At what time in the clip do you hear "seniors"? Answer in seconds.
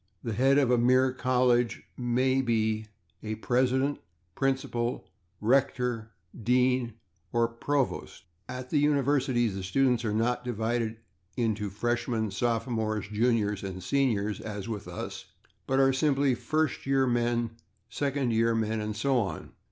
13.79-14.41